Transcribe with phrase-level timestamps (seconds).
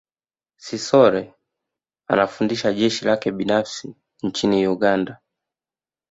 [0.57, 1.33] Sithole
[2.07, 5.19] anafundisha jeshi lake binafsi nchini Uganda